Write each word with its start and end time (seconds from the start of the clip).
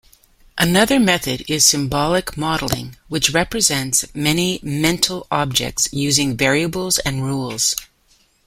Another 0.57 0.99
method 0.99 1.45
is 1.47 1.63
symbolic 1.63 2.35
modeling, 2.35 2.97
which 3.07 3.29
represents 3.35 4.03
many 4.15 4.59
mental 4.63 5.27
objects 5.29 5.89
using 5.93 6.35
variables 6.35 6.97
and 6.97 7.21
rules. 7.23 7.75